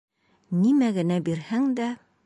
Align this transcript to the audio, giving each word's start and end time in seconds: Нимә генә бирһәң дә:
Нимә 0.63 0.89
генә 0.97 1.21
бирһәң 1.29 1.73
дә: 1.83 1.93